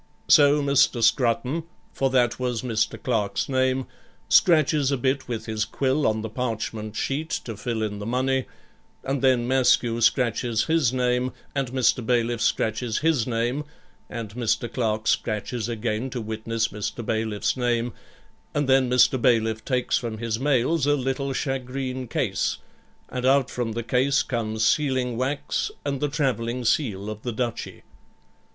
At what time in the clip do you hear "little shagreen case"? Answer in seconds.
20.95-22.57